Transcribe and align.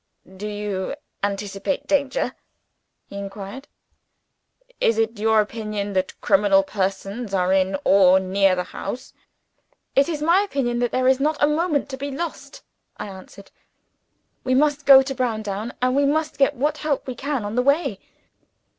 "Do 0.35 0.47
you 0.47 0.95
anticipate 1.23 1.85
danger?" 1.85 2.33
he 3.05 3.17
inquired. 3.19 3.67
"Is 4.79 4.97
it 4.97 5.19
your 5.19 5.41
opinion 5.41 5.93
that 5.93 6.19
criminal 6.21 6.63
persons 6.63 7.35
are 7.35 7.53
in, 7.53 7.77
or 7.85 8.19
near, 8.19 8.55
the 8.55 8.63
house?" 8.63 9.13
"It 9.95 10.09
is 10.09 10.19
my 10.23 10.41
opinion 10.41 10.79
that 10.79 10.91
there 10.91 11.07
is 11.07 11.19
not 11.19 11.37
a 11.39 11.45
moment 11.45 11.87
to 11.89 11.97
be 11.97 12.09
lost," 12.09 12.63
I 12.97 13.05
answered. 13.09 13.51
"We 14.43 14.55
must 14.55 14.87
go 14.87 15.03
to 15.03 15.13
Browndown; 15.13 15.71
and 15.83 15.95
we 15.95 16.05
must 16.07 16.39
get 16.39 16.55
what 16.55 16.79
help 16.79 17.05
we 17.05 17.13
can 17.13 17.45
on 17.45 17.53
the 17.53 17.61
way." 17.61 17.99